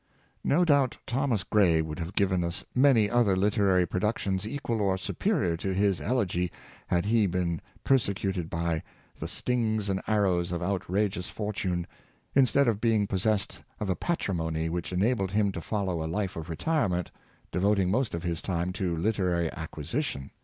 [0.53, 5.55] '"No doubt Thomas Gray would have given us many other literary productions equal or superior
[5.57, 6.51] to his" Elegy"
[6.87, 8.81] had he been persecuted by"
[9.19, 11.85] the stings and arrows of an outrageous fortune,"
[12.33, 16.35] instead of being pos sessed of a patrimony which enabled him to follow a life
[16.35, 17.11] of retirement,
[17.51, 20.31] devoting most of his time to literary acquisition.